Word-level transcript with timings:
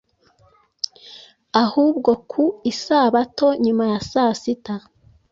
ahubwo 1.63 2.11
ku 2.29 2.43
Isabato 2.71 3.47
nyuma 3.63 3.83
ya 3.91 3.99
saa 4.11 4.33
sita, 4.41 4.75